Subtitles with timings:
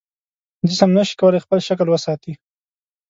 [0.69, 2.33] جسم نشي کولی خپل شکل وساتي.